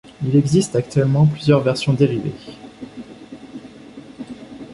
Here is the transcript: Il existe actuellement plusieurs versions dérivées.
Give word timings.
Il 0.23 0.35
existe 0.35 0.75
actuellement 0.75 1.27
plusieurs 1.27 1.61
versions 1.61 1.93
dérivées. 1.93 2.33